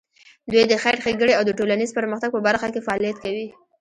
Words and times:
دوی 0.51 0.63
د 0.67 0.73
خیر 0.83 0.95
ښېګڼې 1.03 1.33
او 1.35 1.43
د 1.45 1.51
ټولنیز 1.59 1.89
پرمختګ 1.97 2.29
په 2.33 2.41
برخه 2.47 2.67
کې 2.73 2.85
فعالیت 2.85 3.17
کوي. 3.23 3.47